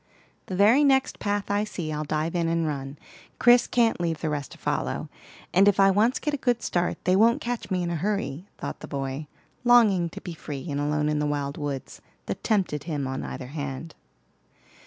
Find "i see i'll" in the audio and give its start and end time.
1.51-2.03